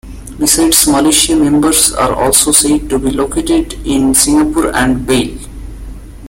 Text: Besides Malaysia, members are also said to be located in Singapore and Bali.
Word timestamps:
Besides 0.39 0.87
Malaysia, 0.87 1.35
members 1.35 1.93
are 1.93 2.15
also 2.15 2.51
said 2.51 2.89
to 2.89 2.97
be 2.97 3.11
located 3.11 3.73
in 3.85 4.15
Singapore 4.15 4.75
and 4.75 5.05
Bali. 5.05 5.37